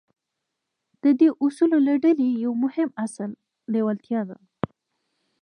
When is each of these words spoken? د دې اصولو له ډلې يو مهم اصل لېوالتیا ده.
د 1.03 1.05
دې 1.19 1.29
اصولو 1.45 1.77
له 1.87 1.93
ډلې 2.03 2.27
يو 2.43 2.51
مهم 2.63 2.89
اصل 3.05 3.31
لېوالتیا 3.71 4.21
ده. 4.29 4.37